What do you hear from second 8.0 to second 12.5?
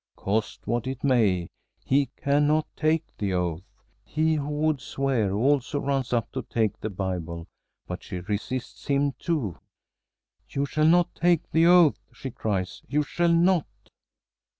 she resists him too. "You shall not take the oath!" she